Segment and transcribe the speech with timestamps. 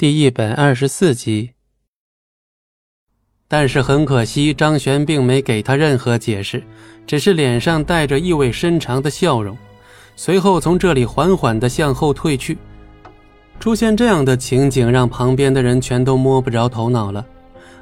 [0.00, 1.50] 第一百二十四集，
[3.46, 6.62] 但是很可惜，张璇并没给他任何解释，
[7.06, 9.54] 只是脸上带着意味深长的笑容，
[10.16, 12.56] 随后从这里缓缓的向后退去。
[13.58, 17.22] 出现这样的情景，让旁边的人全都摸不着头脑了。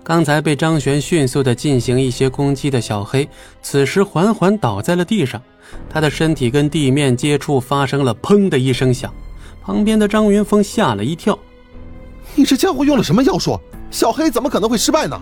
[0.03, 3.29] 刚才被张璇迅速的进行一些攻击的小黑，
[3.62, 5.41] 此时缓缓倒在了地上，
[5.89, 9.14] 他的身体跟地面接触，发生了砰的一声响。
[9.62, 11.39] 旁边的张云峰吓了一跳。
[12.39, 13.61] 你这家伙用了什么妖术？
[13.90, 15.21] 小黑怎么可能会失败呢？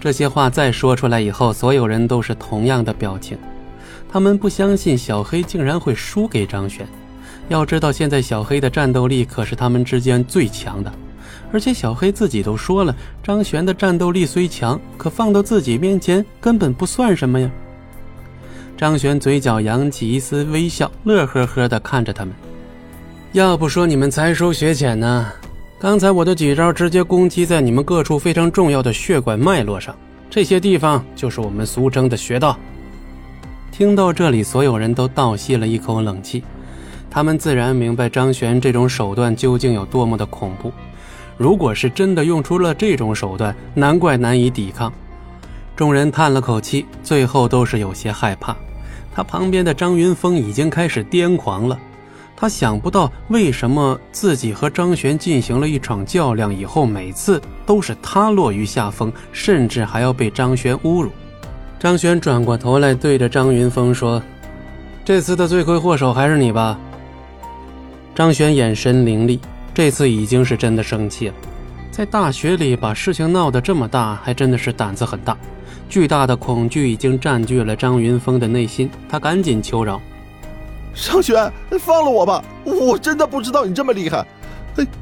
[0.00, 3.36] 这些话再说出来以后，所有人都是同样的表情。
[4.10, 6.88] 他们不相信小黑竟然会输给张璇。
[7.50, 10.90] 要知道，现在小黑的战斗力可是他们之间最强的。
[11.52, 17.50] 而且小黑自己都说了，张璇的战斗力虽强，可放到自己面前根本不算什么呀。
[18.78, 22.34] 张璇嘴角扬起一丝微笑，乐呵呵地看着他们。
[23.32, 25.30] 要不说你们才疏学浅呢？
[25.80, 29.94] 刚才我的几招直接攻击在你们各处非常重要的血管脉络上，
[30.28, 32.58] 这些地方就是我们俗称的穴道。
[33.70, 36.42] 听到这里，所有人都倒吸了一口冷气，
[37.08, 40.72] 他们自然明白张璇这种手段究竟有多么的恐怖。
[41.36, 44.92] 如果是真的用出了这种手段，难怪难以抵抗。
[45.76, 48.56] 众人叹了口气，最后都是有些害怕。
[49.14, 51.78] 他旁边的张云峰已经开始癫狂了。
[52.40, 61.10] 他想不到为什么自己和张璇进行了一场较量以后，每次都是他落于下风，甚至还要被张璇侮辱。
[61.80, 64.22] 张璇转过头来对着张云峰说
[65.04, 66.78] ：“这次的罪魁祸首还是你吧？”
[68.14, 69.40] 张璇眼神凌厉，
[69.74, 71.34] 这次已经是真的生气了。
[71.90, 75.36] 在大学里把事情闹得这么大，还真的是胆子很大。
[75.88, 80.00] 巨大的恐惧已经占据了张云峰的内心，他赶紧求饶。
[81.00, 82.42] 张璇，放了我吧！
[82.64, 84.26] 我真的不知道你这么厉害，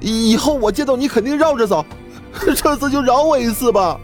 [0.00, 1.84] 以后我见到你肯定绕着走，
[2.54, 3.98] 这次就饶我一次吧。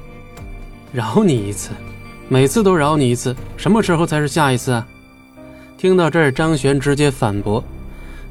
[0.92, 1.70] 饶你一次，
[2.28, 4.86] 每次都饶你一次，什么时候才是下一次啊？
[5.76, 7.62] 听到这儿，张璇直接反驳。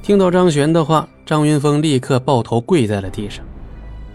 [0.01, 3.45] 听到张璇的话，张云峰立刻抱头跪在了地上。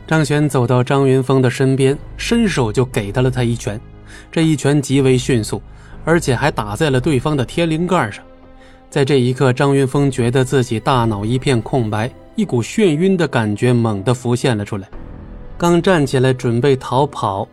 [0.06, 3.80] 张璇走到张云峰的身边，伸手就给他了他一拳。
[4.30, 5.62] 这一拳极为迅速，
[6.04, 8.24] 而且还打在了对方的天灵盖上。
[8.88, 14.88] 在这一刻，张云峰觉得自己大脑一片空白，一股眩晕的感觉猛地浮现了出来。
[15.58, 17.46] 刚站起来准备逃跑，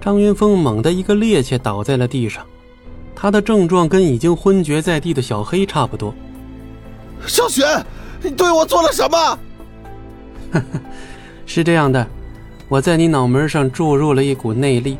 [0.00, 2.44] 张云峰猛地一个趔趄倒在了地上。
[3.14, 6.14] 他的症状跟已经昏厥在地的小黑差不多。
[7.26, 7.64] 小雪，
[8.22, 9.38] 你对我做了什么？
[11.44, 12.06] 是这样的，
[12.68, 14.96] 我在你脑门上注入了一股内力，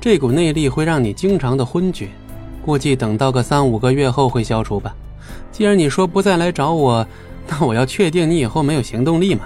[0.00, 2.08] 这股内力会让你经常的昏厥，
[2.64, 4.94] 估计等到个三五个月后会消除吧。
[5.50, 7.06] 既然你说不再来找我，
[7.48, 9.42] 那我要确定你以后没有行动力嘛。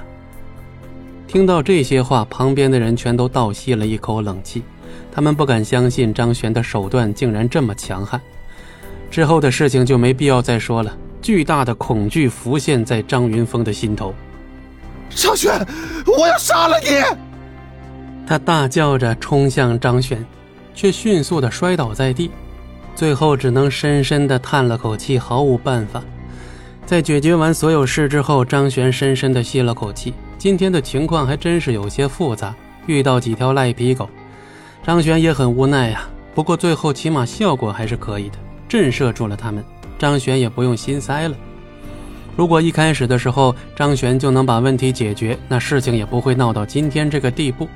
[1.26, 4.62] 听到这些话，旁边的人全都倒吸了一口冷气，
[5.12, 8.20] 他们不敢相信张璇的手段竟然这么强悍。
[9.10, 10.96] 之后的事情就没必要再说了。
[11.22, 14.14] 巨大的恐惧浮现在张云峰的心头。
[15.10, 15.66] 张璇，
[16.06, 17.16] 我要杀了你！
[18.26, 20.25] 他大叫着冲向张璇，
[20.75, 22.30] 却迅速的摔倒在地。
[22.96, 26.02] 最后只能深深的叹了口气，毫无办法。
[26.86, 30.14] 在解决完所有事之后，张璇深深的吸了口气。
[30.38, 32.54] 今天的情况还真是有些复杂，
[32.86, 34.08] 遇到几条赖皮狗，
[34.82, 36.08] 张璇也很无奈呀。
[36.34, 39.62] 不过最后起码效果还是可以的，震慑住了他们，
[39.98, 41.36] 张璇也不用心塞了。
[42.34, 47.68] 如果一开始的时候张璇就能把问题解决，那事情也不会闹到今天这个地步。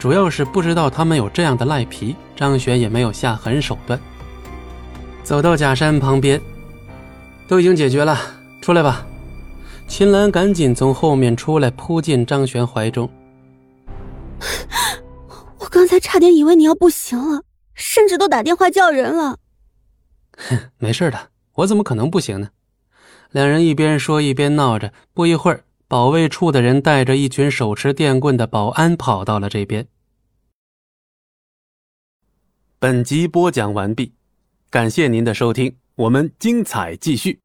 [0.00, 3.98] 主要是不知道他们有这样的赖皮，张璇也没有下狠手段。
[5.28, 6.40] 走到假山旁边，
[7.46, 8.16] 都已经解决了，
[8.62, 9.06] 出来吧。
[9.86, 13.06] 秦岚赶紧从后面出来，扑进张璇怀中。
[15.58, 17.42] 我刚才差点以为你要不行了，
[17.74, 19.36] 甚至都打电话叫人了。
[20.38, 22.48] 哼， 没事的，我怎么可能不行呢？
[23.30, 24.94] 两人一边说一边闹着。
[25.12, 29.86] 不一会儿，保卫处的人带着一群手持电棍的保安跑到了这边。
[32.78, 34.14] 本集播讲完毕。
[34.70, 37.40] 感谢您的收听，我们精彩继续。